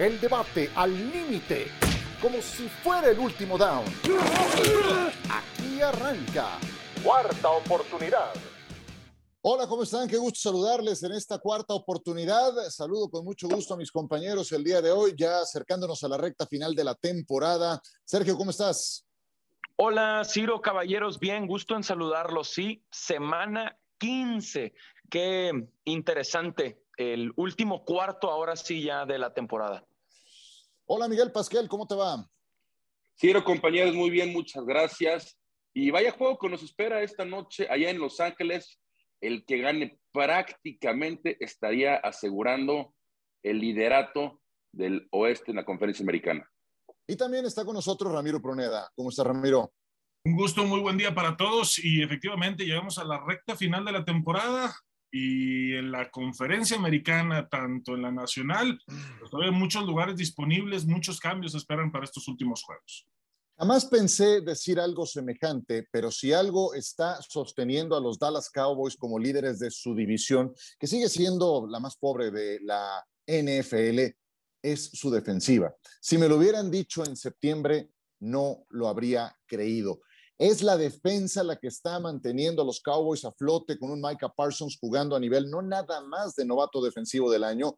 [0.00, 1.66] El debate al límite,
[2.22, 3.84] como si fuera el último down.
[5.28, 6.58] Aquí arranca.
[7.04, 8.32] Cuarta oportunidad.
[9.42, 10.08] Hola, ¿cómo están?
[10.08, 12.50] Qué gusto saludarles en esta cuarta oportunidad.
[12.70, 16.16] Saludo con mucho gusto a mis compañeros el día de hoy, ya acercándonos a la
[16.16, 17.78] recta final de la temporada.
[18.02, 19.06] Sergio, ¿cómo estás?
[19.76, 22.48] Hola, Ciro, caballeros, bien, gusto en saludarlos.
[22.48, 24.72] Sí, semana 15.
[25.10, 26.86] Qué interesante.
[26.96, 29.84] El último cuarto, ahora sí, ya de la temporada.
[30.92, 32.28] Hola, Miguel Pasquel, ¿cómo te va?
[33.16, 35.38] Ciro, compañeros, muy bien, muchas gracias.
[35.72, 38.80] Y vaya juego que nos espera esta noche allá en Los Ángeles
[39.20, 42.92] el que gane prácticamente estaría asegurando
[43.44, 44.40] el liderato
[44.72, 46.44] del oeste en la conferencia americana.
[47.06, 48.90] Y también está con nosotros Ramiro Proneda.
[48.96, 49.72] ¿Cómo está Ramiro?
[50.24, 53.92] Un gusto, muy buen día para todos y efectivamente llegamos a la recta final de
[53.92, 54.74] la temporada
[55.10, 58.80] y en la conferencia americana, tanto en la nacional,
[59.18, 63.06] pues todavía muchos lugares disponibles, muchos cambios esperan para estos últimos juegos.
[63.58, 69.18] Jamás pensé decir algo semejante, pero si algo está sosteniendo a los Dallas Cowboys como
[69.18, 74.16] líderes de su división, que sigue siendo la más pobre de la NFL,
[74.62, 75.74] es su defensiva.
[76.00, 80.00] Si me lo hubieran dicho en septiembre, no lo habría creído.
[80.40, 84.32] Es la defensa la que está manteniendo a los Cowboys a flote con un Micah
[84.34, 87.76] Parsons jugando a nivel no nada más de novato defensivo del año.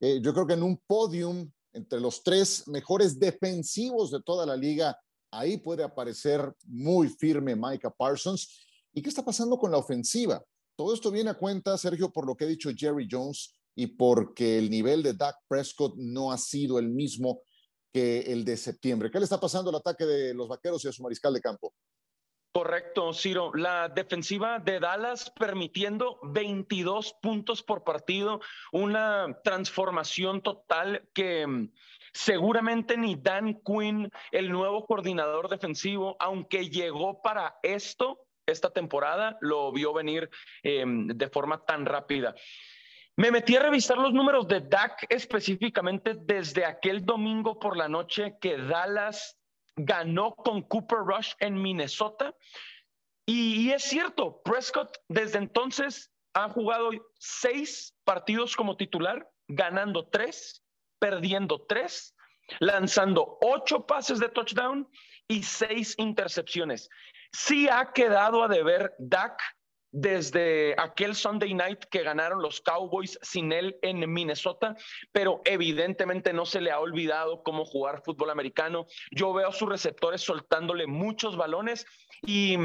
[0.00, 4.56] Eh, yo creo que en un podium entre los tres mejores defensivos de toda la
[4.56, 4.96] liga
[5.34, 8.64] Ahí puede aparecer muy firme Micah Parsons.
[8.92, 10.40] ¿Y qué está pasando con la ofensiva?
[10.76, 14.58] Todo esto viene a cuenta, Sergio, por lo que ha dicho Jerry Jones y porque
[14.58, 17.40] el nivel de Dak Prescott no ha sido el mismo
[17.92, 19.10] que el de septiembre.
[19.10, 21.74] ¿Qué le está pasando al ataque de los vaqueros y a su mariscal de campo?
[22.54, 23.50] Correcto, Ciro.
[23.52, 31.72] La defensiva de Dallas permitiendo 22 puntos por partido, una transformación total que mm,
[32.12, 39.72] seguramente ni Dan Quinn, el nuevo coordinador defensivo, aunque llegó para esto esta temporada, lo
[39.72, 40.30] vio venir
[40.62, 42.36] em, de forma tan rápida.
[43.16, 48.36] Me metí a revisar los números de Dak específicamente desde aquel domingo por la noche
[48.40, 49.36] que Dallas
[49.76, 52.34] ganó con Cooper Rush en Minnesota.
[53.26, 60.62] Y, es cierto, Prescott desde entonces ha jugado seis partidos como titular, ganando tres,
[60.98, 62.14] perdiendo tres,
[62.60, 64.88] lanzando ocho pases de touchdown
[65.28, 66.90] y seis intercepciones.
[67.32, 69.40] Sí ha quedado a deber Dak
[69.96, 74.74] desde aquel Sunday night que ganaron los Cowboys sin él en Minnesota,
[75.12, 78.86] pero evidentemente no se le ha olvidado cómo jugar fútbol americano.
[79.12, 81.86] Yo veo a sus receptores soltándole muchos balones
[82.22, 82.56] y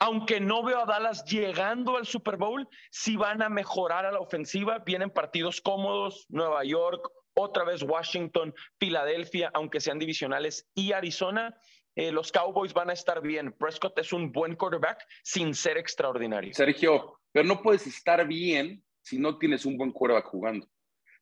[0.00, 4.18] aunque no veo a Dallas llegando al Super Bowl, sí van a mejorar a la
[4.18, 4.80] ofensiva.
[4.80, 11.56] Vienen partidos cómodos, Nueva York, otra vez Washington, Filadelfia, aunque sean divisionales, y Arizona.
[11.96, 13.52] Eh, los Cowboys van a estar bien.
[13.52, 16.52] Prescott es un buen quarterback sin ser extraordinario.
[16.52, 20.68] Sergio, pero no puedes estar bien si no tienes un buen quarterback jugando.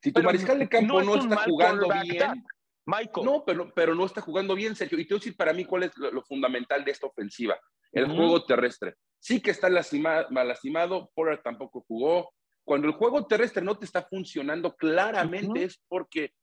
[0.01, 2.43] Si tu mariscal de campo no, está jugando bien.
[2.85, 3.25] Michael.
[3.25, 4.99] No, pero, pero no está jugando bien, Sergio.
[4.99, 7.57] Y te voy a decir para mí cuál es lo, fundamental de esta ofensiva:
[7.93, 8.95] el juego terrestre.
[9.17, 12.31] Sí que está lastimado, mal lastimado, Pollard tampoco jugó.
[12.65, 16.33] Cuando el juego terrestre no te está funcionando, claramente es porque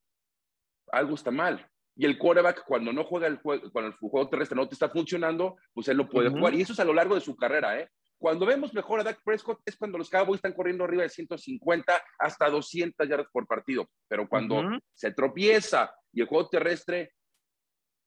[0.91, 1.69] algo está mal.
[1.95, 4.89] Y el quarterback, cuando no juega el juego, cuando el juego terrestre no te está
[4.89, 6.53] funcionando, pues él lo puede jugar.
[6.55, 7.89] Y eso es a lo largo de su carrera, ¿eh?
[8.17, 12.01] Cuando vemos mejor a Dak Prescott es cuando los Cowboys están corriendo arriba de 150
[12.19, 13.89] hasta 200 yardas por partido.
[14.07, 17.11] Pero cuando se tropieza y el juego terrestre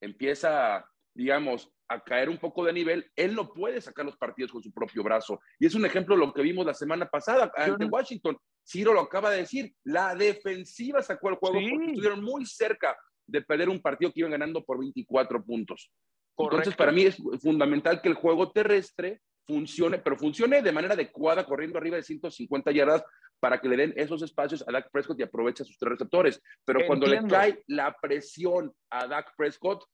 [0.01, 4.63] empieza, digamos, a caer un poco de nivel, él no puede sacar los partidos con
[4.63, 5.39] su propio brazo.
[5.59, 8.39] Y es un ejemplo de lo que vimos la semana pasada ante Washington.
[8.67, 13.43] Ciro lo acaba de decir, la defensiva sacó el juego porque estuvieron muy cerca de
[13.43, 15.91] perder un partido que iban ganando por 24 puntos.
[16.39, 21.47] Entonces, para mí es fundamental que el juego terrestre funcione, pero funcione de manera adecuada,
[21.47, 23.05] corriendo arriba de 150 yardas
[23.41, 26.43] para que le den esos espacios a Dak Prescott y aproveche sus tres receptores.
[26.65, 29.85] Pero cuando le cae la presión a Dak Prescott,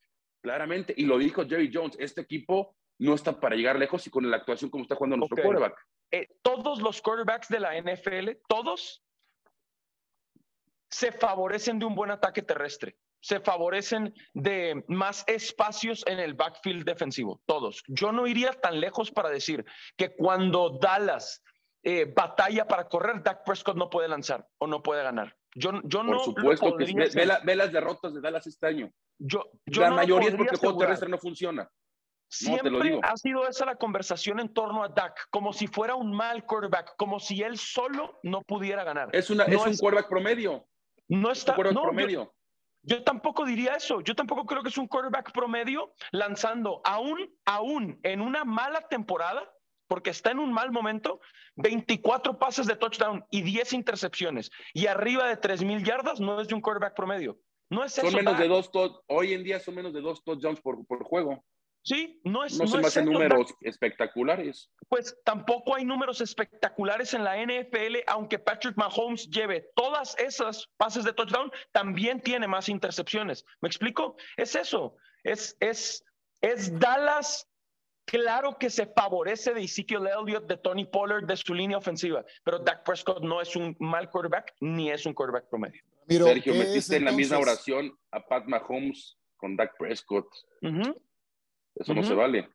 [0.42, 4.28] claramente, y lo dijo Jerry Jones, este equipo no está para llegar lejos y con
[4.30, 5.76] la actuación como está jugando nuestro quarterback.
[6.10, 9.04] Eh, todos los quarterbacks de la NFL, todos
[10.88, 16.84] se favorecen de un buen ataque terrestre se favorecen de más espacios en el backfield
[16.84, 17.82] defensivo, todos.
[17.86, 19.64] Yo no iría tan lejos para decir
[19.96, 21.42] que cuando Dallas
[21.84, 25.36] eh, batalla para correr, Dak Prescott no puede lanzar o no puede ganar.
[25.54, 26.12] Yo, yo no.
[26.12, 28.90] Por supuesto que ve, ve, las derrotas de Dallas este año.
[29.18, 31.70] Yo, yo la mayoría es porque el juego terrestre no funciona.
[32.28, 36.46] Siempre ha sido esa la conversación en torno a Dak, como si fuera un mal
[36.46, 39.10] quarterback, como si él solo no pudiera ganar.
[39.12, 40.66] Es, una, es un quarterback promedio.
[41.08, 41.54] No está.
[41.54, 42.24] Un no, promedio.
[42.24, 42.34] Yo,
[42.82, 44.00] yo, tampoco diría eso.
[44.00, 49.50] Yo tampoco creo que es un quarterback promedio lanzando aún, aún en una mala temporada,
[49.88, 51.20] porque está en un mal momento,
[51.56, 56.54] 24 pases de touchdown y 10 intercepciones y arriba de 3.000 yardas no es de
[56.54, 57.38] un quarterback promedio.
[57.68, 58.70] No es son eso, menos de dos
[59.08, 61.42] hoy en día son menos de dos touchdowns por, por juego.
[61.82, 62.58] Sí, no es.
[62.58, 64.70] No, se me hacen números espectaculares.
[64.88, 71.04] Pues tampoco hay números espectaculares en la NFL, aunque Patrick Mahomes lleve todas esas pases
[71.04, 73.44] de touchdown, también tiene más intercepciones.
[73.60, 74.16] ¿Me explico?
[74.36, 74.96] Es eso.
[75.24, 76.04] Es, es,
[76.40, 77.48] es Dallas.
[78.04, 82.58] Claro que se favorece de Ezekiel Elliott, de Tony Pollard, de su línea ofensiva, pero
[82.58, 85.80] Dak Prescott no es un mal quarterback ni es un quarterback promedio.
[86.08, 90.26] Sergio, metiste en la misma oración a Pat Mahomes con Dak Prescott.
[91.74, 92.48] Eso no se vale.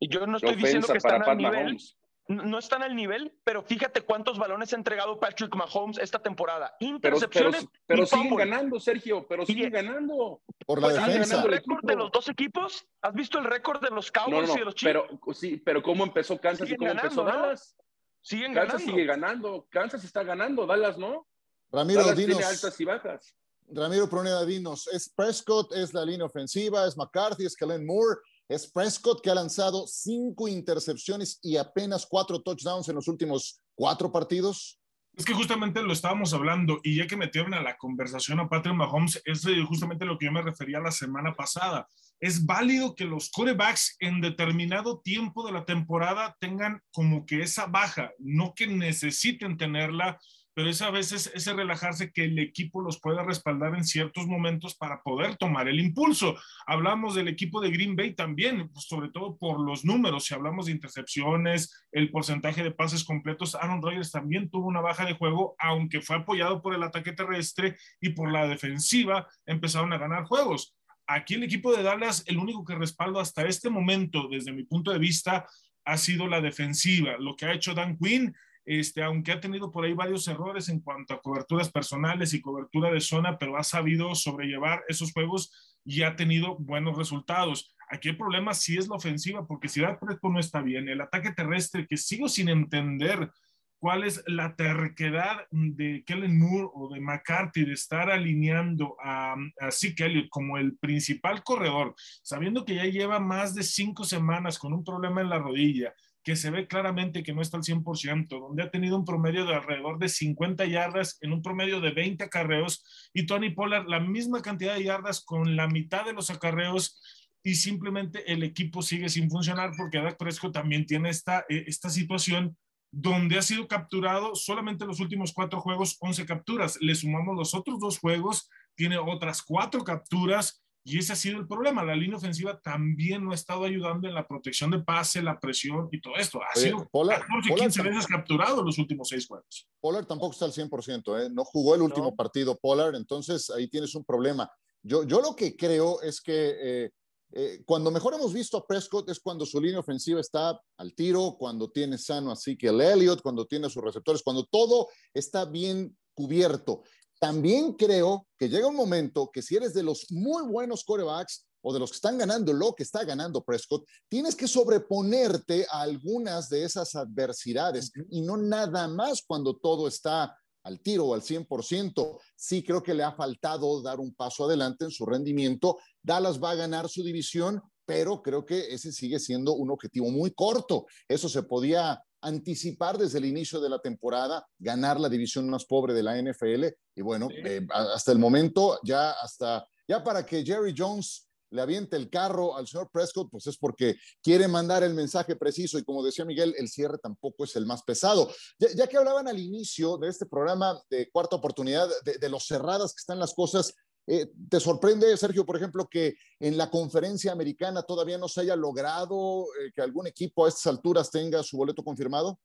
[0.00, 1.78] Y yo no estoy diciendo que están al nivel.
[2.26, 6.74] No están al nivel, pero fíjate cuántos balones ha entregado Patrick Mahomes esta temporada.
[6.80, 7.66] Intercepciones.
[7.86, 10.40] Pero, pero, siguen ganando, Sergio, pero siguen ganando.
[10.64, 11.12] Por la defensa.
[11.12, 12.86] ¿Has visto el récord de los dos equipos?
[13.02, 14.94] ¿Has visto el récord de los Cowboys y de los Chiefs?
[15.10, 17.76] Pero, sí, pero ¿cómo empezó Kansas y cómo empezó Dallas?
[18.22, 18.92] Siguen Kansas ganando.
[18.92, 19.66] sigue ganando.
[19.68, 21.26] Kansas está ganando, Dallas no.
[21.70, 23.36] Ramiro, Dallas dinos, tiene altas y bajas.
[23.68, 28.20] Ramiro Proneda, dinos, ¿es Prescott, es la línea ofensiva, es McCarthy, es Kellen Moore?
[28.48, 34.12] Es Prescott que ha lanzado cinco intercepciones y apenas cuatro touchdowns en los últimos cuatro
[34.12, 34.78] partidos.
[35.16, 38.74] Es que justamente lo estábamos hablando y ya que metieron a la conversación a Patrick
[38.74, 41.88] Mahomes, es justamente lo que yo me refería la semana pasada.
[42.20, 47.66] Es válido que los quarterbacks en determinado tiempo de la temporada tengan como que esa
[47.66, 50.18] baja, no que necesiten tenerla,
[50.54, 54.76] pero es a veces ese relajarse que el equipo los pueda respaldar en ciertos momentos
[54.76, 56.36] para poder tomar el impulso.
[56.66, 60.66] Hablamos del equipo de Green Bay también, pues, sobre todo por los números, si hablamos
[60.66, 65.56] de intercepciones, el porcentaje de pases completos, Aaron Rodgers también tuvo una baja de juego,
[65.58, 70.76] aunque fue apoyado por el ataque terrestre y por la defensiva, empezaron a ganar juegos.
[71.06, 74.90] Aquí el equipo de Dallas, el único que respaldo hasta este momento, desde mi punto
[74.90, 75.46] de vista,
[75.84, 77.16] ha sido la defensiva.
[77.18, 78.34] Lo que ha hecho Dan Quinn
[78.64, 82.90] este, aunque ha tenido por ahí varios errores en cuanto a coberturas personales y cobertura
[82.90, 87.74] de zona, pero ha sabido sobrellevar esos juegos y ha tenido buenos resultados.
[87.90, 91.00] Aquí el problema sí es la ofensiva, porque si Dak Prescott no está bien, el
[91.00, 93.30] ataque terrestre, que sigo sin entender
[93.78, 99.70] cuál es la terquedad de Kellen Moore o de McCarthy de estar alineando a, a
[99.70, 104.72] Zeke Elliott como el principal corredor, sabiendo que ya lleva más de cinco semanas con
[104.72, 105.92] un problema en la rodilla,
[106.24, 109.54] que se ve claramente que no está al 100%, donde ha tenido un promedio de
[109.54, 112.82] alrededor de 50 yardas en un promedio de 20 acarreos
[113.12, 117.00] y Tony Pollard la misma cantidad de yardas con la mitad de los acarreos
[117.42, 122.56] y simplemente el equipo sigue sin funcionar porque Dak Prescott también tiene esta, esta situación
[122.90, 126.78] donde ha sido capturado solamente en los últimos cuatro juegos, 11 capturas.
[126.80, 131.46] Le sumamos los otros dos juegos, tiene otras cuatro capturas y ese ha sido el
[131.48, 131.82] problema.
[131.82, 135.88] La línea ofensiva también no ha estado ayudando en la protección de pase, la presión
[135.90, 136.40] y todo esto.
[136.42, 139.66] Ha Oye, sido Pollard- 14, Pollard 15 tampoco- veces capturado en los últimos seis juegos.
[139.80, 141.30] Pollard tampoco está al 100%, ¿eh?
[141.32, 142.14] no jugó el último No.
[142.16, 144.50] partido Pollard, entonces ahí tienes un problema.
[144.82, 146.90] Yo, yo lo que creo es que eh,
[147.32, 151.36] eh, cuando mejor hemos visto a Prescott es cuando su línea ofensiva está al tiro,
[151.38, 155.96] cuando tiene sano así que el Elliott, cuando tiene sus receptores, cuando todo está bien
[156.12, 156.82] cubierto.
[157.24, 161.72] También creo que llega un momento que si eres de los muy buenos corebacks o
[161.72, 166.50] de los que están ganando lo que está ganando Prescott, tienes que sobreponerte a algunas
[166.50, 172.18] de esas adversidades y no nada más cuando todo está al tiro o al 100%.
[172.36, 175.78] Sí creo que le ha faltado dar un paso adelante en su rendimiento.
[176.02, 180.30] Dallas va a ganar su división, pero creo que ese sigue siendo un objetivo muy
[180.32, 180.84] corto.
[181.08, 185.94] Eso se podía anticipar desde el inicio de la temporada, ganar la división más pobre
[185.94, 186.64] de la NFL.
[186.96, 187.36] Y bueno, Sí.
[187.44, 192.56] eh, hasta el momento, ya hasta, ya para que Jerry Jones le aviente el carro
[192.56, 196.52] al señor Prescott, pues es porque quiere mandar el mensaje preciso y como decía Miguel,
[196.58, 198.28] el cierre tampoco es el más pesado.
[198.58, 202.40] Ya, ya que hablaban al inicio de este programa de cuarta oportunidad, de, de lo
[202.40, 203.72] cerradas que están las cosas,
[204.06, 208.56] eh, ¿te sorprende, Sergio, por ejemplo, que en la conferencia americana todavía no se haya
[208.56, 212.38] logrado eh, que algún equipo a estas alturas tenga su boleto confirmado?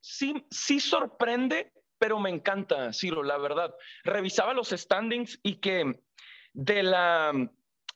[0.00, 3.74] Sí, sí sorprende, pero me encanta, Ciro, la verdad.
[4.02, 6.02] Revisaba los standings y que
[6.52, 7.32] de la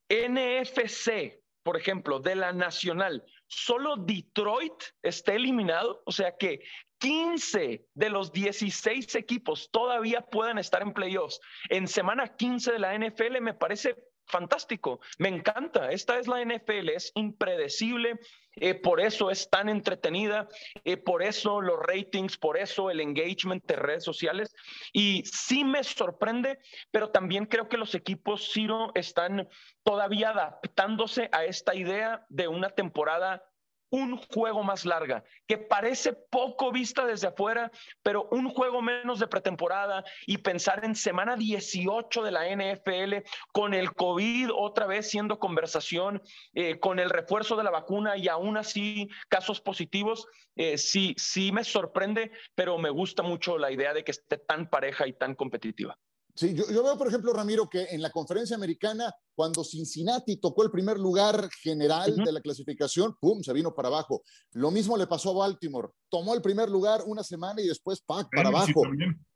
[0.09, 6.63] NFC, por ejemplo, de la nacional, solo Detroit está eliminado, o sea que
[6.99, 11.41] 15 de los 16 equipos todavía puedan estar en playoffs.
[11.71, 15.91] En semana 15 de la NFL me parece fantástico, me encanta.
[15.91, 18.21] Esta es la NFL, es impredecible,
[18.61, 20.49] eh, por eso es tan entretenida,
[20.85, 24.55] eh, por eso los ratings, por eso el engagement de redes sociales.
[24.93, 26.59] Y sí me sorprende,
[26.91, 29.49] pero también creo que los equipos Ciro están
[29.83, 33.43] todavía adaptándose a esta idea de una temporada
[33.91, 37.71] un juego más larga, que parece poco vista desde afuera,
[38.03, 43.75] pero un juego menos de pretemporada y pensar en semana 18 de la NFL con
[43.75, 46.23] el COVID otra vez siendo conversación,
[46.55, 50.27] eh, con el refuerzo de la vacuna y aún así casos positivos,
[50.57, 54.69] eh, sí, sí me sorprende, pero me gusta mucho la idea de que esté tan
[54.69, 55.99] pareja y tan competitiva.
[56.39, 60.71] Sí, yo, veo, por ejemplo, Ramiro, que en la conferencia americana, cuando Cincinnati tocó el
[60.71, 64.23] primer lugar general de la clasificación, ¡pum!, se vino para abajo.
[64.53, 65.89] Lo mismo le pasó a Baltimore.
[66.09, 68.85] Tomó el primer lugar una semana y después, ¡pac!, para abajo.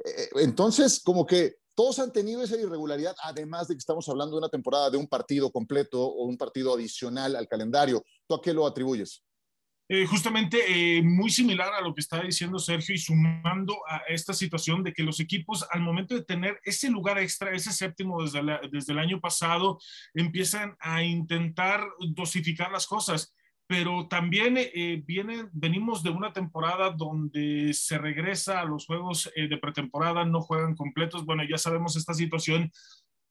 [0.04, 4.38] Eh, entonces, como que todos han tenido esa irregularidad, además de que estamos hablando de
[4.38, 8.04] una temporada de un partido completo o un partido adicional al calendario.
[8.28, 9.24] ¿Tú a qué lo atribuyes?
[9.94, 14.32] Eh, justamente eh, muy similar a lo que estaba diciendo Sergio y sumando a esta
[14.32, 18.92] situación de que los equipos al momento de tener ese lugar extra, ese séptimo desde,
[18.92, 19.78] el año pasado,
[20.14, 23.34] empiezan a intentar dosificar las cosas
[23.66, 29.56] pero también eh, viene, venimos de una temporada donde se regresa a los juegos de
[29.56, 31.24] pretemporada, no juegan completos.
[31.24, 32.70] Bueno, ya sabemos esta situación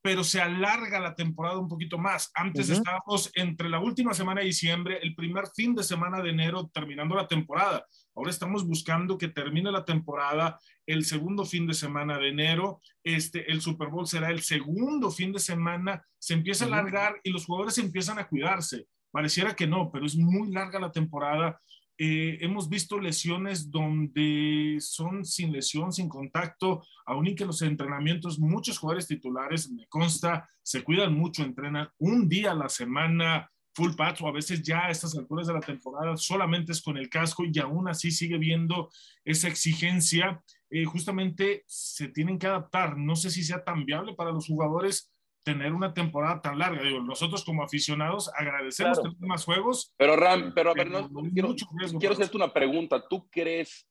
[0.01, 2.31] pero se alarga la temporada un poquito más.
[2.33, 6.69] Antes estábamos entre la última semana de diciembre, el primer fin de semana de enero,
[6.73, 7.85] terminando la temporada.
[8.15, 12.81] Ahora estamos buscando que termine la temporada el segundo fin de semana de enero.
[13.03, 16.03] Este, el Super Bowl será el segundo fin de semana.
[16.17, 18.87] Se empieza a alargar y los jugadores empiezan a cuidarse.
[19.11, 21.61] Pareciera que no, pero es muy larga la temporada
[22.03, 28.39] eh, hemos visto lesiones donde son sin lesión, sin contacto, aún y que los entrenamientos,
[28.39, 33.93] muchos jugadores titulares, me consta, se cuidan mucho, entrenan un día a la semana, full
[33.95, 37.07] patch o a veces ya a estas alturas de la temporada solamente es con el
[37.07, 38.89] casco y aún así sigue viendo
[39.23, 40.43] esa exigencia.
[40.71, 42.97] Eh, justamente se tienen que adaptar.
[42.97, 45.10] No sé si sea tan viable para los jugadores
[45.43, 46.83] tener una temporada tan larga.
[46.83, 49.93] Digo, nosotros como aficionados agradecemos tener más juegos.
[49.97, 51.55] Pero Ram, pero a ver, no, quiero,
[51.99, 53.03] quiero hacerte una pregunta.
[53.07, 53.87] ¿Tú crees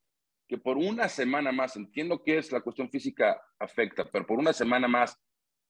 [0.48, 4.52] que por una semana más, entiendo que es la cuestión física afecta, pero por una
[4.52, 5.16] semana más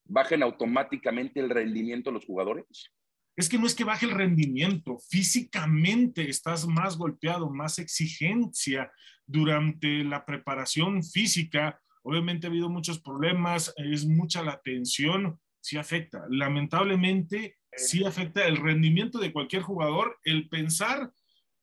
[0.05, 2.93] bajen automáticamente el rendimiento de los jugadores?
[3.37, 8.93] Es que no es que baje el rendimiento, físicamente estás más golpeado, más exigencia
[9.27, 11.81] durante la preparación física.
[12.03, 16.25] Obviamente ha habido muchos problemas, es mucha la tensión, sí afecta.
[16.29, 21.13] Lamentablemente, sí afecta el rendimiento de cualquier jugador, el pensar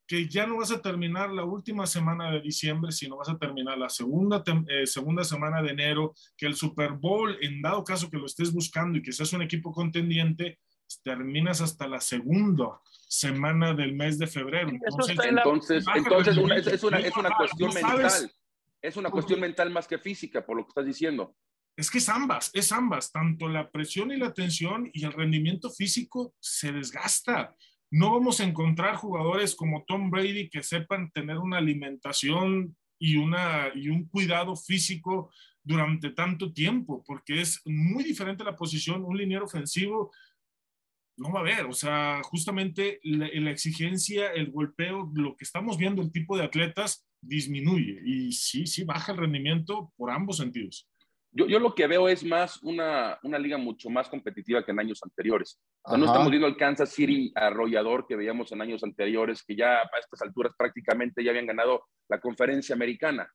[0.08, 3.78] que ya no vas a terminar la última semana de diciembre, sino vas a terminar
[3.78, 8.18] la segunda, eh, segunda semana de enero, que el Super Bowl, en dado caso que
[8.18, 10.60] lo estés buscando y que seas un equipo contendiente,
[11.04, 14.70] terminas hasta la segunda semana del mes de febrero.
[14.70, 15.86] Entonces, entonces,
[16.68, 18.32] es, una, es una cuestión mental.
[18.82, 21.36] Es una cuestión mental más que física, por lo que estás diciendo.
[21.78, 25.70] Es que es ambas, es ambas, tanto la presión y la tensión y el rendimiento
[25.70, 27.56] físico se desgasta.
[27.92, 33.70] No vamos a encontrar jugadores como Tom Brady que sepan tener una alimentación y, una,
[33.76, 35.32] y un cuidado físico
[35.64, 40.12] durante tanto tiempo, porque es muy diferente la posición, un liniero ofensivo
[41.18, 45.78] no va a haber, o sea, justamente la, la, exigencia, el golpeo, lo que estamos
[45.78, 50.88] viendo, el tipo de atletas disminuye y sí, sí baja el rendimiento por ambos sentidos.
[51.38, 54.80] Yo, yo, lo que veo es más una, una, liga mucho más competitiva que en
[54.80, 55.62] años anteriores.
[55.86, 60.00] no estamos viendo el Kansas City arrollador que veíamos en años anteriores, que ya a
[60.00, 63.32] estas alturas prácticamente ya habían ganado la conferencia americana,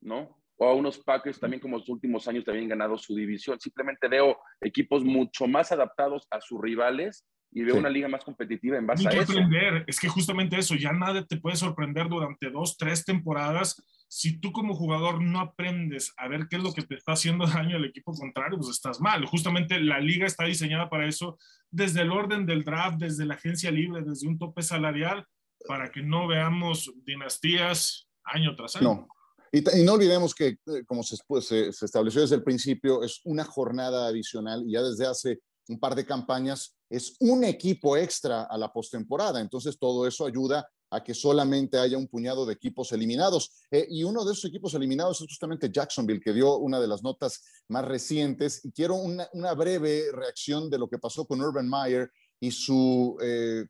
[0.00, 0.40] ¿no?
[0.58, 3.58] O a unos Packers también como los últimos años también ganado su división.
[3.58, 8.76] Simplemente veo equipos mucho más adaptados a sus rivales y veo una liga más competitiva
[8.78, 9.32] en base a eso.
[9.32, 9.84] Aprender.
[9.86, 14.50] Es que justamente eso, ya nada te puede sorprender durante dos, tres temporadas si tú
[14.50, 17.84] como jugador no aprendes a ver qué es lo que te está haciendo daño al
[17.84, 19.24] equipo contrario, pues estás mal.
[19.24, 21.38] Justamente la liga está diseñada para eso,
[21.70, 25.24] desde el orden del draft, desde la agencia libre, desde un tope salarial,
[25.66, 28.88] para que no veamos dinastías año tras año.
[28.88, 29.08] No.
[29.52, 33.44] Y, no olvidemos que, eh, como se, pues, se, estableció desde el principio, es una
[33.44, 38.58] jornada adicional y ya desde hace un par de campañas es un equipo extra a
[38.58, 39.40] la postemporada.
[39.40, 43.62] Entonces, todo eso ayuda a que solamente haya un puñado de equipos eliminados.
[43.70, 47.04] Eh, y uno de esos equipos eliminados es justamente Jacksonville, que dio una de las
[47.04, 48.64] notas más recientes.
[48.64, 53.66] Y quiero una, breve reacción de lo que pasó con Urban Meyer y su eh,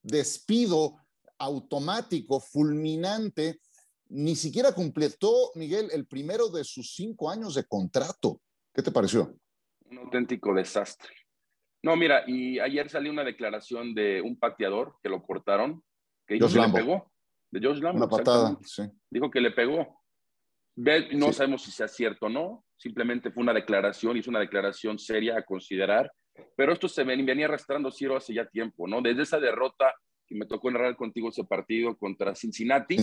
[0.00, 0.96] despido
[1.38, 3.60] automático, fulminante.
[4.10, 8.40] Ni siquiera completó, Miguel, el primero de sus cinco años de contrato.
[8.72, 9.34] ¿Qué te pareció?
[9.90, 11.19] Un auténtico desastre.
[11.82, 15.82] No, mira, y ayer salió una declaración de un pateador que lo cortaron,
[16.26, 17.10] Que dijo que le pegó.
[17.50, 17.98] De Josh Lambo.
[17.98, 18.82] Una patada, sí.
[19.10, 20.00] Dijo que le pegó.
[20.76, 22.64] No sabemos si sea cierto o no.
[22.76, 26.12] Simplemente fue una declaración y es una declaración seria a considerar.
[26.56, 29.02] Pero esto se venía arrastrando Ciro hace ya tiempo, ¿no?
[29.02, 29.92] Desde esa derrota
[30.30, 33.02] que me tocó narrar contigo ese partido contra Cincinnati, que,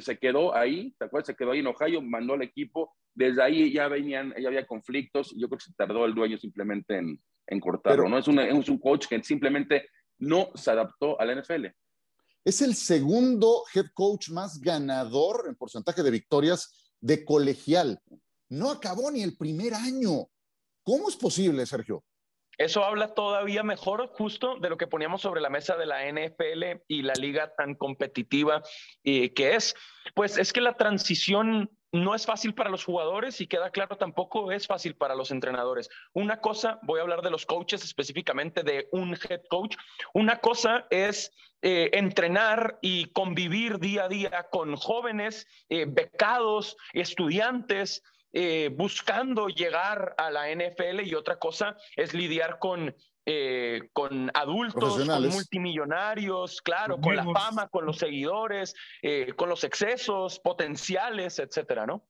[0.00, 1.26] se, quedó ahí, ¿te acuerdas?
[1.26, 5.34] Se quedó ahí en Ohio, mandó al equipo, desde ahí ya venían, ya había conflictos,
[5.36, 8.16] yo creo que se tardó el dueño simplemente en, en cortarlo, ¿no?
[8.16, 11.66] Es, es un coach que simplemente no se adaptó a la NFL.
[12.46, 18.00] Es el segundo head coach más ganador en porcentaje de victorias de colegial.
[18.48, 20.30] No acabó ni el primer año.
[20.82, 22.02] ¿Cómo es posible, Sergio?
[22.58, 26.82] Eso habla todavía mejor justo de lo que poníamos sobre la mesa de la NFL
[26.88, 28.62] y la liga tan competitiva
[29.04, 29.74] eh, que es.
[30.14, 34.52] Pues es que la transición no es fácil para los jugadores y queda claro tampoco
[34.52, 35.88] es fácil para los entrenadores.
[36.12, 39.76] Una cosa, voy a hablar de los coaches específicamente de un head coach,
[40.12, 41.32] una cosa es
[41.62, 48.02] eh, entrenar y convivir día a día con jóvenes, eh, becados, estudiantes,
[48.32, 55.06] eh, buscando llegar a la NFL y otra cosa es lidiar con, eh, con adultos,
[55.06, 61.86] con multimillonarios, claro, con la fama, con los seguidores, eh, con los excesos potenciales, etcétera,
[61.86, 62.06] ¿no?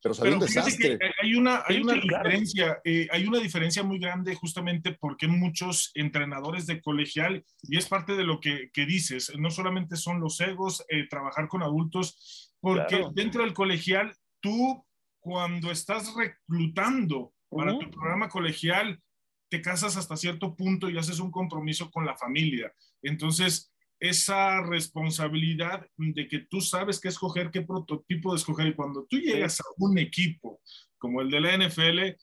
[0.00, 5.26] Pero, Pero que hay una, hay una diferencia, hay una diferencia muy grande justamente porque
[5.26, 10.20] muchos entrenadores de colegial, y es parte de lo que, que dices, no solamente son
[10.20, 14.84] los egos, trabajar con adultos, porque dentro del colegial tú
[15.20, 19.00] cuando estás reclutando para tu programa colegial,
[19.48, 22.72] te casas hasta cierto punto y haces un compromiso con la familia.
[23.02, 29.06] Entonces, esa responsabilidad de que tú sabes qué escoger, qué prototipo de escoger, y cuando
[29.08, 30.60] tú llegas a un equipo
[30.98, 32.16] como el de la NFL,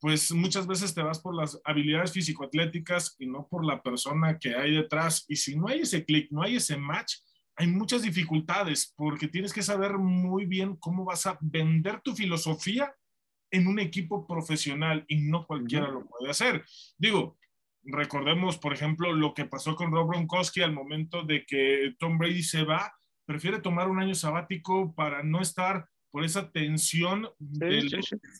[0.00, 4.56] pues muchas veces te vas por las habilidades físico-atléticas y no por la persona que
[4.56, 5.24] hay detrás.
[5.28, 7.14] Y si no hay ese clic, no hay ese match,
[7.62, 12.92] hay muchas dificultades porque tienes que saber muy bien cómo vas a vender tu filosofía
[13.52, 16.64] en un equipo profesional y no cualquiera lo puede hacer.
[16.98, 17.38] Digo,
[17.84, 22.42] recordemos, por ejemplo, lo que pasó con Rob Gronkowski al momento de que Tom Brady
[22.42, 22.92] se va,
[23.24, 27.28] prefiere tomar un año sabático para no estar por esa tensión
[27.60, 27.88] que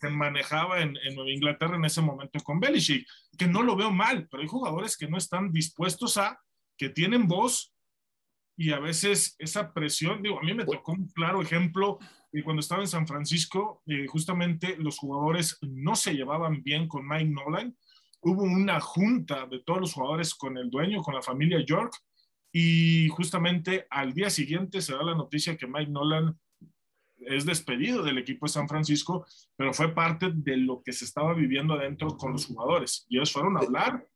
[0.01, 3.07] se manejaba en, en, Nueva Inglaterra en ese momento con Belichick,
[3.39, 6.41] que no lo veo mal, pero hay jugadores que no están dispuestos a,
[6.77, 7.73] que tienen voz
[8.57, 11.99] y a veces esa presión, digo, a mí me tocó un claro ejemplo
[12.31, 17.07] de cuando estaba en San Francisco, eh, justamente los jugadores no se llevaban bien con
[17.07, 17.77] Mike Nolan,
[18.21, 21.93] hubo una junta de todos los jugadores con el dueño, con la familia York,
[22.53, 26.39] y justamente al día siguiente se da la noticia que Mike Nolan
[27.27, 31.35] es despedido del equipo de San Francisco, pero fue parte de lo que se estaba
[31.35, 33.07] viviendo adentro con los jugadores.
[33.09, 34.07] Y ellos fueron a hablar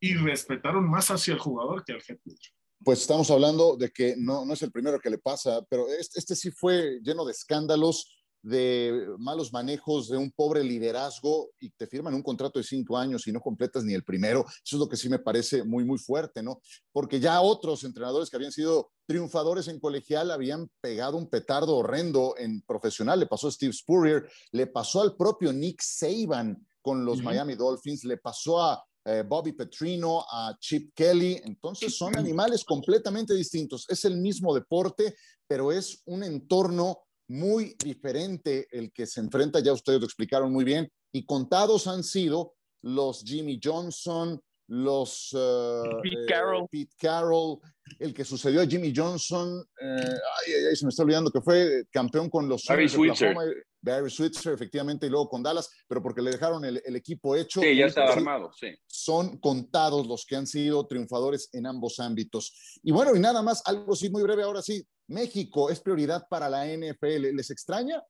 [0.00, 2.48] y respetaron más hacia el jugador que al head coach
[2.84, 6.18] pues estamos hablando de que no, no es el primero que le pasa, pero este,
[6.18, 11.86] este, sí fue lleno de escándalos, de malos manejos, de un pobre liderazgo y te
[11.86, 14.44] firman un contrato de cinco años y no completas ni el primero.
[14.62, 16.60] Eso es lo que sí me parece muy, muy fuerte, ¿no?
[16.92, 22.34] Porque ya otros entrenadores que habían sido triunfadores en colegial habían pegado un petardo horrendo
[22.36, 23.18] en profesional.
[23.18, 28.04] Le pasó a Steve Spurrier, le pasó al propio Nick Saban con los Miami Dolphins,
[28.04, 31.40] le pasó a eh, Bobby Petrino, a Chip Kelly.
[31.44, 33.86] Entonces son animales completamente distintos.
[33.88, 35.14] Es el mismo deporte,
[35.46, 40.64] pero es un entorno muy diferente el que se enfrenta, ya ustedes lo explicaron muy
[40.64, 47.58] bien, y contados han sido los Jimmy Johnson, los uh, Pete, Carroll.
[47.98, 52.48] el que sucedió a Jimmy Johnson, eh, se me está olvidando que fue campeón con
[52.48, 53.36] los Barry Switzer.
[53.84, 57.60] Barry Switzer, efectivamente, y luego con Dallas, pero porque le dejaron el, equipo hecho.
[57.60, 58.68] Sí, ya estaba armado, sí.
[58.86, 62.80] Son contados los que han sido triunfadores en ambos ámbitos.
[62.82, 64.82] Y bueno, y nada más, algo sí muy breve ahora sí.
[65.06, 67.34] México es prioridad para la NFL.
[67.34, 68.02] ¿Les extraña?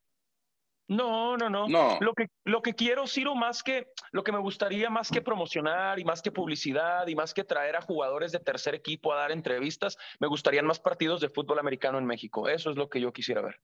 [0.86, 1.66] No, no, no,
[2.00, 5.98] Lo que, lo que quiero, Ciro, más que, lo que me gustaría más que promocionar
[5.98, 9.32] y más que publicidad y más que traer a jugadores de tercer equipo a dar
[9.32, 12.48] entrevistas, me gustarían más partidos de fútbol americano en México.
[12.48, 13.56] Eso es lo que yo quisiera ver.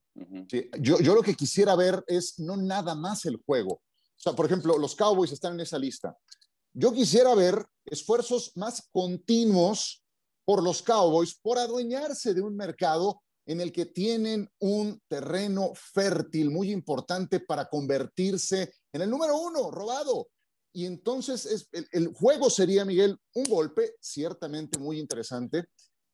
[0.79, 3.73] yo, yo lo que quisiera ver es no nada más el juego.
[3.73, 6.17] O sea, por ejemplo, los Cowboys están en esa lista.
[6.73, 10.03] Yo quisiera ver esfuerzos más continuos
[10.45, 16.51] por los Cowboys por adueñarse de un mercado en el que tienen un terreno fértil
[16.51, 20.27] muy importante para convertirse en el número uno, robado.
[20.73, 25.65] Y entonces es, el, juego sería, Miguel, un golpe ciertamente muy interesante,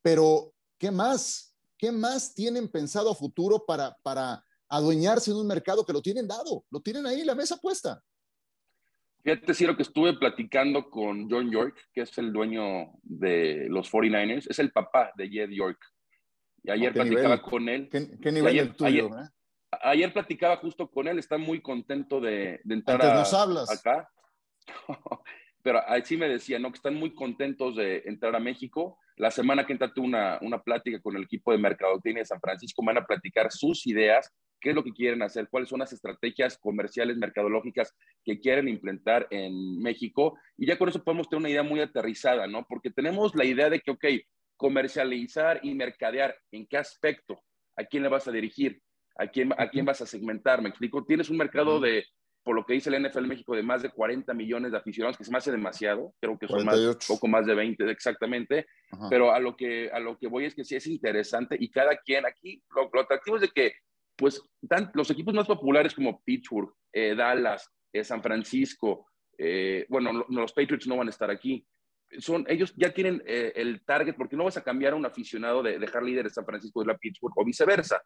[0.02, 1.54] pero ¿qué más?
[1.76, 6.26] ¿Qué más tienen pensado a futuro para, para adueñarse de un mercado que lo tienen
[6.26, 6.64] dado?
[6.70, 8.02] Lo tienen ahí, la mesa puesta.
[9.22, 14.46] Fíjate, Ciro, que estuve platicando con John York, que es el dueño de los 49ers,
[14.48, 15.78] es el papá de Jed York.
[16.68, 17.88] Y ayer platicaba con él.
[17.90, 19.06] ¿Qué, nivel ayer, el tuyo?
[19.06, 19.78] Ayer, eh?
[19.82, 23.70] ayer, platicaba justo con él, está muy contento de, de entrar Antes nos hablas.
[23.70, 24.10] acá.
[25.62, 26.70] Pero ahí sí me decía, ¿no?
[26.70, 28.98] Que están muy contentos de entrar a México.
[29.16, 32.40] La semana que entra tuve una, una plática con el equipo de Mercadotecnia de San
[32.40, 32.84] Francisco.
[32.84, 36.58] Van a platicar sus ideas, qué es lo que quieren hacer, cuáles son las estrategias
[36.58, 40.38] comerciales, mercadológicas que quieren implementar en México.
[40.56, 42.66] Y ya con eso podemos tener una idea muy aterrizada, ¿no?
[42.68, 44.04] Porque tenemos la idea de que, ok,
[44.58, 47.40] comercializar y mercadear, ¿en qué aspecto?
[47.76, 48.82] ¿A quién le vas a dirigir?
[49.16, 50.60] ¿A quién, a quién vas a segmentar?
[50.60, 51.04] ¿Me explico?
[51.04, 52.04] Tienes un mercado de
[52.42, 55.24] por lo que dice el NFL México, de más de 40 millones de aficionados, que
[55.24, 59.08] se me hace demasiado, creo que son más, poco más de 20 exactamente, Ajá.
[59.10, 61.96] pero a lo, que, a lo que voy es que sí es interesante y cada
[61.98, 63.74] quien aquí, lo, lo atractivo es de que
[64.16, 70.12] pues tan, los equipos más populares como Pittsburgh, eh, Dallas, eh, San Francisco, eh, bueno,
[70.12, 71.66] lo, los Patriots no van a estar aquí,
[72.18, 75.62] son, ellos ya tienen eh, el target, porque no vas a cambiar a un aficionado
[75.62, 78.00] de dejar líder de San Francisco de la Pittsburgh o viceversa.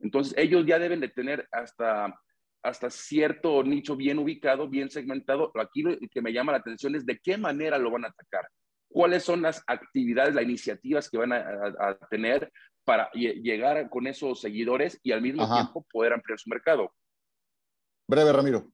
[0.00, 2.14] Entonces, ellos ya deben de tener hasta
[2.60, 5.52] hasta cierto nicho bien ubicado, bien segmentado.
[5.54, 8.48] Aquí lo que me llama la atención es de qué manera lo van a atacar,
[8.88, 12.50] cuáles son las actividades, las iniciativas que van a, a, a tener
[12.84, 15.56] para llegar con esos seguidores y al mismo Ajá.
[15.56, 16.92] tiempo poder ampliar su mercado.
[18.08, 18.72] Breve, Ramiro.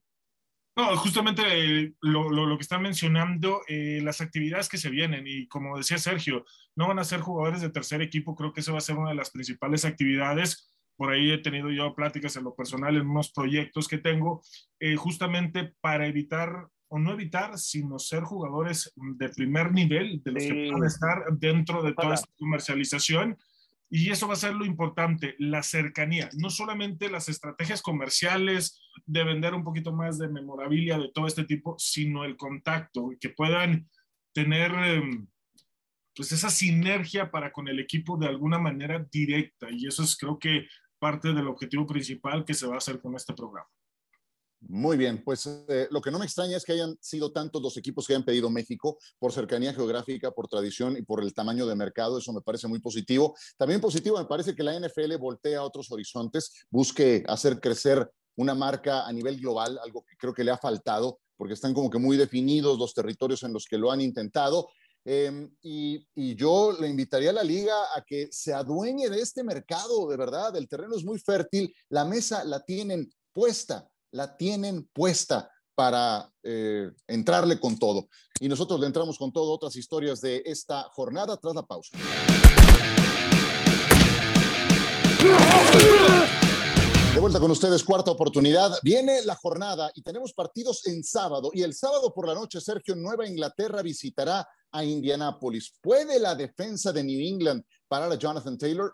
[0.75, 5.25] No, justamente eh, lo, lo, lo, que están mencionando, eh, las actividades que se vienen,
[5.25, 6.43] y como decía Sergio,
[6.75, 9.11] no van a ser jugadores de tercer equipo, creo que esa va a ser una
[9.11, 10.73] de las principales actividades.
[10.97, 14.41] Por ahí he tenido yo pláticas en lo personal en unos proyectos que tengo,
[14.79, 20.43] eh, justamente para evitar, o no evitar, sino ser jugadores de primer nivel, de los
[20.43, 23.37] que puedan estar dentro de toda esta comercialización.
[23.89, 29.23] Y eso va a ser lo importante, la cercanía, no solamente las estrategias comerciales de
[29.23, 33.89] vender un poquito más de memorabilia de todo este tipo, sino el contacto, que puedan
[34.33, 35.03] tener eh,
[36.15, 39.67] pues esa sinergia para con el equipo de alguna manera directa.
[39.69, 43.15] Y eso es creo que parte del objetivo principal que se va a hacer con
[43.15, 43.67] este programa.
[44.67, 47.77] Muy bien, pues eh, lo que no me extraña es que hayan sido tantos los
[47.77, 51.75] equipos que hayan pedido México por cercanía geográfica, por tradición y por el tamaño de
[51.75, 52.17] mercado.
[52.17, 53.35] Eso me parece muy positivo.
[53.57, 58.55] También positivo me parece que la NFL voltea a otros horizontes, busque hacer crecer una
[58.55, 61.99] marca a nivel global, algo que creo que le ha faltado, porque están como que
[61.99, 64.69] muy definidos los territorios en los que lo han intentado.
[65.07, 69.43] Eh, y, y, yo le invitaría a la liga a que se adueñe de este
[69.43, 74.89] mercado, de verdad, el terreno es muy fértil, la mesa la tienen puesta, la tienen
[74.91, 78.07] puesta para eh, entrarle con todo.
[78.39, 81.97] Y nosotros le entramos con todo otras historias de esta jornada tras la pausa.
[87.15, 88.71] De vuelta con ustedes, cuarta oportunidad.
[88.83, 91.49] Viene la jornada y tenemos partidos en sábado.
[91.53, 95.79] Y el sábado por la noche, Sergio, Nueva Inglaterra visitará a Indianápolis.
[95.81, 98.93] ¿Puede la defensa de New England parar a Jonathan Taylor?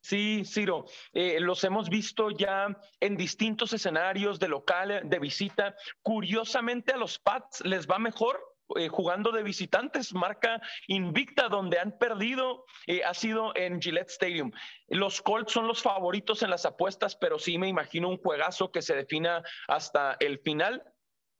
[0.00, 5.74] Sí, Ciro, eh, los hemos visto ya en distintos escenarios de local, de visita.
[6.00, 8.40] Curiosamente a los Pats les va mejor
[8.76, 14.50] eh, jugando de visitantes, marca invicta donde han perdido eh, ha sido en Gillette Stadium.
[14.88, 18.82] Los Colts son los favoritos en las apuestas, pero sí me imagino un juegazo que
[18.82, 20.82] se defina hasta el final.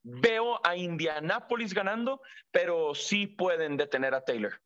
[0.02, 4.60] Veo a Indianápolis ganando, pero sí pueden detener a Taylor.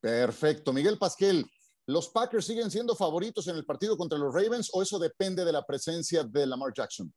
[0.00, 0.72] Perfecto.
[0.72, 1.46] Miguel Pasquel,
[1.86, 5.52] ¿los Packers siguen siendo favoritos en el partido contra los Ravens o eso depende de
[5.52, 7.12] la presencia de Lamar Jackson?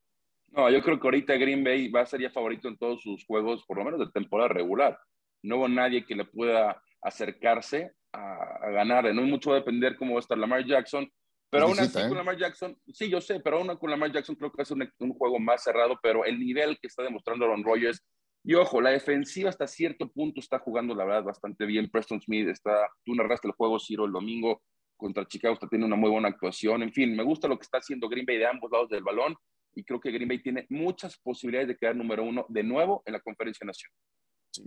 [0.48, 3.24] No, yo creo que ahorita Green Bay va a ser ya favorito en todos sus
[3.26, 4.98] juegos, por lo menos de temporada regular.
[5.42, 9.12] No hubo nadie que le pueda acercarse a, a ganar.
[9.14, 11.10] No hay mucho a depender cómo va a estar Lamar Jackson,
[11.50, 12.08] pero aún así, ¿eh?
[12.08, 14.88] con Lamar Jackson, sí, yo sé, pero aún con Lamar Jackson creo que es un,
[14.98, 18.04] un, juego más cerrado, pero el nivel que está demostrando Aaron Rodgers,
[18.44, 21.90] y ojo, la defensiva hasta cierto punto está jugando, la verdad, bastante bien.
[21.90, 24.62] Preston Smith está, tú narraste el juego, Ciro, el domingo
[24.96, 26.82] contra Chicago, está teniendo una muy buena actuación.
[26.82, 29.34] En fin, me gusta lo que está haciendo Green Bay de ambos lados del balón,
[29.76, 33.12] y creo que Green Bay tiene muchas posibilidades de quedar número uno de nuevo en
[33.12, 33.94] la conferencia nacional.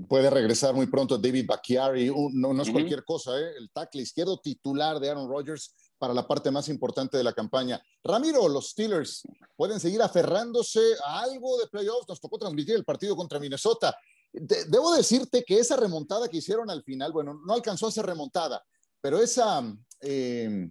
[0.07, 2.73] Puede regresar muy pronto David Bacchiari, no, no es uh -huh.
[2.73, 3.53] cualquier cosa, ¿eh?
[3.57, 7.81] el tackle izquierdo titular de Aaron Rodgers para la parte más importante de la campaña.
[8.03, 9.23] Ramiro, los Steelers
[9.55, 12.07] pueden seguir aferrándose a algo de playoffs.
[12.07, 13.95] Nos tocó transmitir el partido contra Minnesota.
[14.31, 18.05] De debo decirte que esa remontada que hicieron al final, bueno, no alcanzó a ser
[18.05, 18.63] remontada,
[19.01, 19.61] pero esa,
[20.01, 20.69] eh,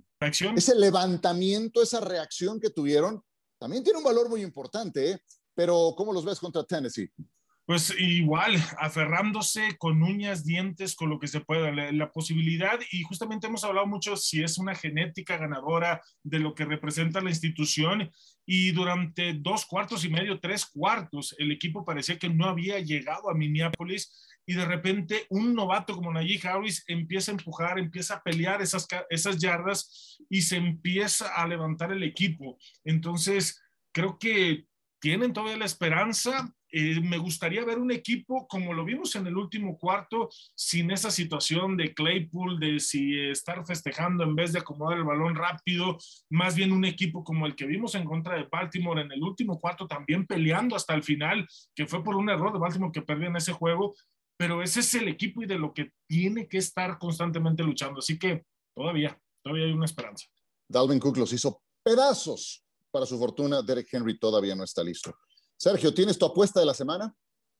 [0.56, 3.22] ese levantamiento, esa reacción que tuvieron,
[3.58, 5.12] también tiene un valor muy importante.
[5.12, 5.18] ¿eh?
[5.54, 7.10] Pero, ¿cómo los ves contra Tennessee?
[7.68, 13.46] Pues igual, aferrándose con uñas, dientes, con lo que se pueda, la, posibilidad, y justamente
[13.46, 18.10] hemos hablado mucho si es una genética ganadora de lo que representa la institución,
[18.46, 23.28] y durante dos cuartos y medio, tres cuartos, el equipo parecía que no había llegado
[23.28, 28.22] a Minneapolis, y de repente un novato como Najee Harris empieza a empujar, empieza a
[28.22, 32.56] pelear esas, esas yardas y se empieza a levantar el equipo.
[32.82, 34.64] Entonces, creo que
[35.00, 39.36] tienen todavía la esperanza eh, me gustaría ver un equipo como lo vimos en el
[39.36, 44.98] último cuarto, sin esa situación de Claypool, de si estar festejando en vez de acomodar
[44.98, 45.96] el balón rápido,
[46.28, 49.58] más bien un equipo como el que vimos en contra de Baltimore en el último
[49.58, 53.28] cuarto, también peleando hasta el final, que fue por un error de Baltimore que perdió
[53.28, 53.94] en ese juego,
[54.38, 57.98] pero ese es el equipo y de lo que tiene que estar constantemente luchando.
[57.98, 60.26] Así que todavía, todavía hay una esperanza.
[60.68, 62.64] Dalvin Cook los hizo pedazos.
[62.90, 65.12] Para su fortuna, Derek Henry todavía no está listo.
[65.56, 67.12] Sergio, ¿tienes tu apuesta de la semana?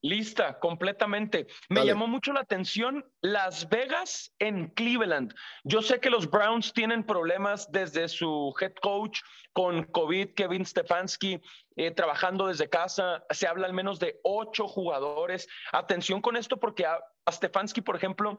[0.03, 1.49] Lista, completamente.
[1.69, 5.35] Me llamó mucho la atención Las Vegas en Cleveland.
[5.65, 9.21] Yo sé que los Browns tienen problemas desde su head coach
[9.53, 11.41] con COVID, Kevin Stefanski,
[11.75, 13.25] eh, trabajando desde casa.
[13.31, 15.49] Se habla al menos de ocho jugadores.
[15.73, 18.39] Atención con esto porque a, a Stefanski, por ejemplo,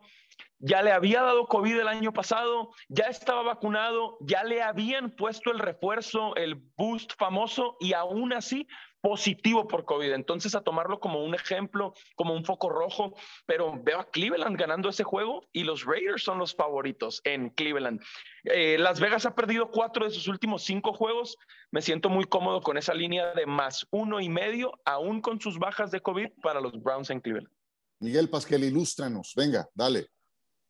[0.59, 5.51] ya le había dado COVID el año pasado, ya estaba vacunado, ya le habían puesto
[5.51, 8.67] el refuerzo, el boost famoso y aún así
[9.01, 10.11] positivo por COVID.
[10.11, 14.89] Entonces, a tomarlo como un ejemplo, como un foco rojo, pero veo a Cleveland ganando
[14.89, 18.01] ese juego y los Raiders son los favoritos en Cleveland.
[18.43, 21.37] Eh, Las Vegas ha perdido cuatro de sus últimos cinco juegos.
[21.71, 25.59] Me siento muy cómodo con esa línea de más uno y medio, aún con sus
[25.59, 27.53] bajas de COVID para los Browns en Cleveland.
[27.99, 29.33] Miguel Pasquel, ilústranos.
[29.35, 30.07] Venga, dale.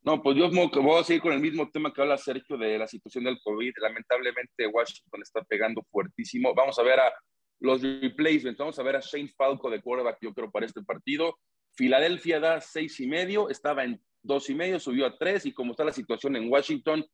[0.01, 2.87] No, pues yo voy a seguir con el mismo tema que habla Sergio de la
[2.87, 3.73] situación del COVID.
[3.81, 6.53] Lamentablemente Washington está pegando fuertísimo.
[6.55, 7.13] Vamos a ver a
[7.59, 8.57] los replacements.
[8.57, 11.37] Vamos a ver a Shane Falco de quarterback, yo creo, para este partido.
[11.75, 15.71] Filadelfia da seis y medio, estaba en dos y medio, subió a tres, y como
[15.71, 17.05] está la situación en Washington,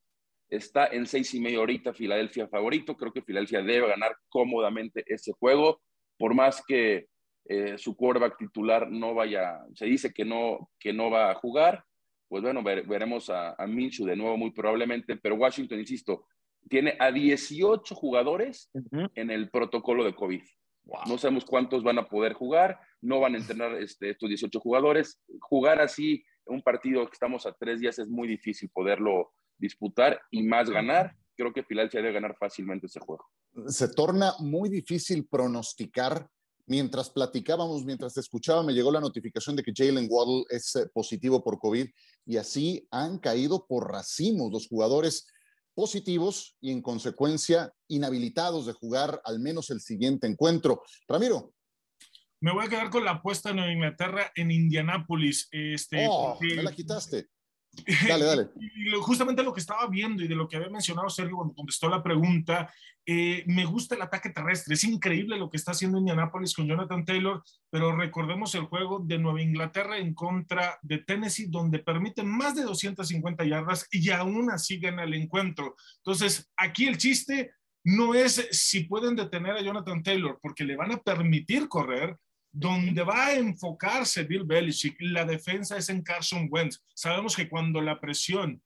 [0.50, 2.96] está en seis y medio ahorita Filadelfia favorito.
[2.96, 5.82] Creo que Filadelfia debe ganar cómodamente ese juego,
[6.18, 7.08] por más que
[7.48, 11.84] eh, su quarterback titular no vaya, se dice que no, que no va a jugar.
[12.28, 16.26] Pues bueno, veremos a, a Minshew de nuevo muy probablemente, pero Washington, insisto,
[16.70, 18.70] tiene a 18 jugadores
[19.16, 20.42] en el protocolo de COVID.
[21.08, 25.20] No sabemos cuántos van a poder jugar, no van a entrenar este, estos 18 jugadores.
[25.40, 30.44] Jugar así un partido que estamos a tres días es muy difícil poderlo disputar y
[30.44, 31.16] más ganar.
[31.36, 33.26] Creo que Filadelfia debe ganar fácilmente ese juego.
[33.68, 36.28] Se torna muy difícil pronosticar.
[36.68, 40.90] Mientras platicábamos, mientras te escuchaba, me llegó la notificación de que Jalen Waddle es eh,
[40.92, 41.88] positivo por COVID
[42.26, 45.28] y así han caído por racimos los jugadores
[45.76, 50.82] positivos y en consecuencia inhabilitados de jugar al menos el siguiente encuentro.
[51.08, 51.54] Ramiro.
[52.42, 55.48] Me voy a quedar con la apuesta en Inglaterra en Indianápolis.
[55.52, 57.28] Este, oh, me la quitaste.
[58.08, 58.50] Dale, dale.
[59.02, 62.02] Justamente lo que estaba viendo y de lo que había mencionado Sergio cuando contestó la
[62.02, 62.72] pregunta,
[63.08, 64.74] eh, me gusta el ataque terrestre.
[64.74, 69.20] Es increíble lo que está haciendo Indianapolis con Jonathan Taylor, pero recordemos el juego de
[69.20, 74.80] Nueva Inglaterra en contra de Tennessee, donde permiten más de 250 yardas y aún así
[74.80, 75.76] gana el encuentro.
[75.98, 77.52] Entonces, aquí el chiste
[77.84, 82.18] no es si pueden detener a Jonathan Taylor, porque le van a permitir correr,
[82.58, 86.82] donde va a enfocarse Bill Belichick, la defensa es en Carson Wentz.
[86.94, 88.62] Sabemos que cuando la presión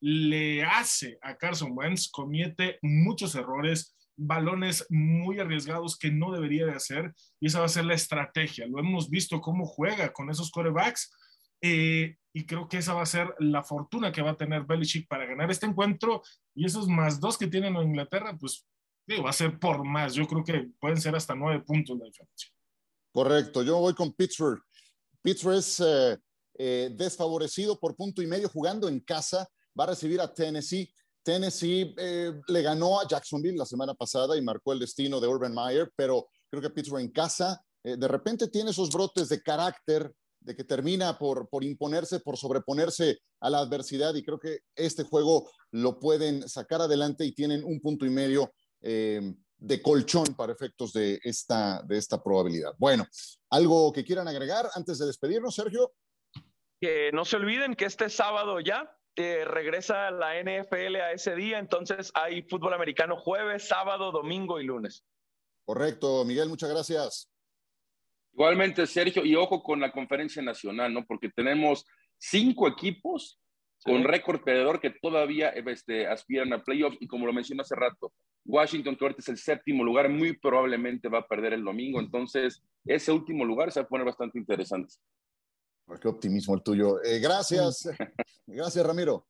[0.00, 6.72] le hace a Carson Wentz, comete muchos errores, balones muy arriesgados que no debería de
[6.72, 8.66] hacer, y esa va a ser la estrategia.
[8.66, 11.08] Lo hemos visto cómo juega con esos corebacks,
[11.62, 15.06] eh, y creo que esa va a ser la fortuna que va a tener Belichick
[15.06, 16.22] para ganar este encuentro,
[16.56, 18.66] y esos más dos que tienen en Inglaterra, pues
[19.24, 20.14] va a ser por más.
[20.14, 22.50] Yo creo que pueden ser hasta nueve puntos la diferencia.
[23.18, 24.62] Correcto, yo voy con Pittsburgh.
[25.20, 26.16] Pittsburgh es eh,
[26.56, 29.44] eh, desfavorecido por punto y medio jugando en casa,
[29.76, 30.88] va a recibir a Tennessee.
[31.24, 35.52] Tennessee eh, le ganó a Jacksonville la semana pasada y marcó el destino de Urban
[35.52, 40.54] Meyer, pero creo que Pittsburgh en casa de repente tiene esos brotes de carácter, de
[40.54, 45.50] que termina por, por imponerse, por sobreponerse a la adversidad y creo que este juego
[45.72, 48.52] lo pueden sacar adelante y tienen un punto y medio
[49.58, 52.72] de colchón para efectos de esta, de esta probabilidad.
[52.78, 53.06] Bueno,
[53.50, 55.92] ¿algo que quieran agregar antes de despedirnos, Sergio?
[56.80, 61.58] Que no se olviden que este sábado ya eh, regresa la NFL a ese día,
[61.58, 65.04] entonces hay fútbol americano jueves, sábado, domingo y lunes.
[65.64, 67.30] Correcto, Miguel, muchas gracias.
[68.32, 71.04] Igualmente, Sergio, y ojo con la conferencia nacional, ¿no?
[71.04, 71.84] Porque tenemos
[72.16, 73.40] cinco equipos
[73.82, 78.12] con récord perdedor que todavía este, aspiran a playoffs y como lo mencioné hace rato,
[78.48, 82.00] Washington, que ahorita es el séptimo lugar, muy probablemente va a perder el domingo.
[82.00, 84.94] Entonces, ese último lugar se va a poner bastante interesante.
[86.00, 87.02] Qué optimismo el tuyo.
[87.02, 87.88] Eh, gracias.
[88.46, 89.26] gracias, Ramiro.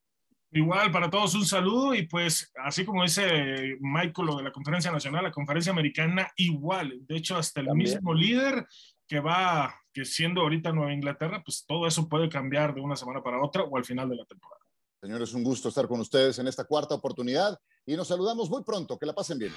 [0.50, 4.90] Igual para todos un saludo y pues así como dice Michael lo de la conferencia
[4.90, 8.66] nacional, la conferencia americana igual, de hecho hasta el mismo líder
[9.06, 13.22] que va, que siendo ahorita Nueva Inglaterra, pues todo eso puede cambiar de una semana
[13.22, 14.62] para otra o al final de la temporada.
[15.02, 18.98] Señores, un gusto estar con ustedes en esta cuarta oportunidad y nos saludamos muy pronto,
[18.98, 19.54] que la pasen bien.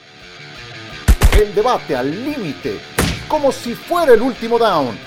[1.38, 2.80] El debate al límite,
[3.28, 4.98] como si fuera el último down.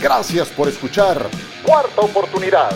[0.00, 1.28] Gracias por escuchar
[1.64, 2.72] Cuarta Oportunidad.